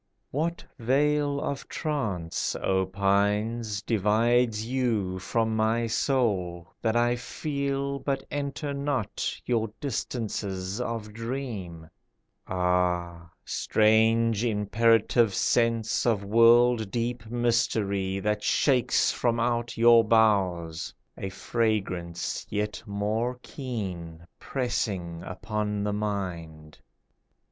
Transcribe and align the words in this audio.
What 0.31 0.63
veil 0.79 1.39
of 1.39 1.67
trance, 1.69 2.55
O 2.55 2.87
pines, 2.87 3.83
Divides 3.83 4.65
you 4.65 5.19
from 5.19 5.55
my 5.55 5.85
soul, 5.85 6.73
That 6.81 6.95
I 6.95 7.15
feel 7.15 7.99
but 7.99 8.25
enter 8.31 8.73
not 8.73 9.39
Your 9.45 9.71
distances 9.79 10.81
of 10.81 11.13
dream? 11.13 11.87
Ah! 12.47 13.29
strange, 13.45 14.43
imperative 14.43 15.35
sense 15.35 16.03
Of 16.07 16.23
world 16.23 16.89
deep 16.89 17.29
mystery 17.29 18.19
That 18.19 18.41
shakes 18.41 19.11
from 19.11 19.39
out 19.39 19.77
your 19.77 20.03
boughs 20.03 20.91
A 21.15 21.29
fragrance 21.29 22.47
yet 22.49 22.81
more 22.87 23.37
keen, 23.43 24.25
Pressing 24.39 25.21
upon 25.23 25.83
the 25.83 25.93
mind. 25.93 26.79